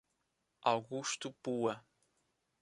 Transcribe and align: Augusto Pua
Augusto 0.63 1.29
Pua 1.45 1.85